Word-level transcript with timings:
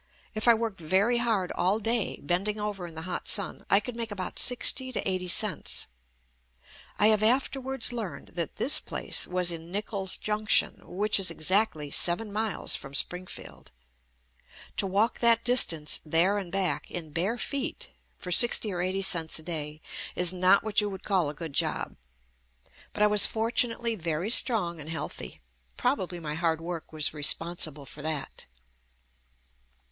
If 0.33 0.47
I 0.47 0.55
worked 0.55 0.81
very 0.81 1.17
hard 1.19 1.51
all 1.51 1.77
day, 1.77 2.17
bending 2.23 2.59
over 2.59 2.87
in 2.87 2.95
the 2.95 3.03
hot 3.03 3.27
sun, 3.27 3.63
I 3.69 3.79
could 3.79 3.95
make 3.95 4.09
about 4.09 4.39
sixty 4.39 4.91
to 4.91 5.07
eighty 5.07 5.27
cents. 5.27 5.85
I 6.97 7.09
have 7.09 7.21
afterwards 7.21 7.93
learned 7.93 8.29
that 8.29 8.55
this 8.55 8.79
place 8.79 9.27
was 9.27 9.51
in 9.51 9.69
Nichols 9.71 10.17
Junction 10.17 10.81
which 10.85 11.19
is 11.19 11.29
ex 11.29 11.51
actly 11.51 11.91
seven 11.91 12.33
miles 12.33 12.75
from 12.75 12.95
Springfield. 12.95 13.71
To 14.77 14.87
walk 14.87 15.19
that 15.19 15.43
distance 15.43 15.99
there 16.03 16.39
and 16.39 16.51
back 16.51 16.89
in 16.89 17.11
bare 17.11 17.37
feet 17.37 17.91
for 18.17 18.31
sixty 18.31 18.71
or 18.73 18.81
eighty 18.81 19.03
cents 19.03 19.37
a 19.37 19.43
day 19.43 19.81
is 20.15 20.33
not 20.33 20.63
what 20.63 20.81
you 20.81 20.89
would 20.89 21.03
call 21.03 21.29
a 21.29 21.35
good 21.35 21.53
job, 21.53 21.95
but 22.91 23.03
I 23.03 23.07
was 23.07 23.27
fortunately 23.27 23.93
very 23.93 24.31
strong 24.31 24.79
and 24.81 24.89
healthy— 24.89 25.41
probably 25.77 26.19
my 26.19 26.33
hard 26.33 26.59
work 26.59 26.91
was 26.91 27.13
responsible 27.13 27.85
for 27.85 28.01
that. 28.01 28.47